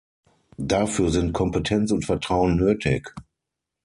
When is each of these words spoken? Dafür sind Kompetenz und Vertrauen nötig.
Dafür 0.57 1.11
sind 1.11 1.31
Kompetenz 1.31 1.91
und 1.91 2.05
Vertrauen 2.05 2.55
nötig. 2.55 3.13